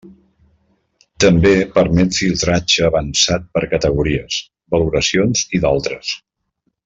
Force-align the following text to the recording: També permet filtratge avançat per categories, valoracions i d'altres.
També 1.23 1.51
permet 1.75 2.17
filtratge 2.21 2.87
avançat 2.87 3.45
per 3.57 3.63
categories, 3.75 4.41
valoracions 4.77 5.45
i 5.59 5.63
d'altres. 5.67 6.17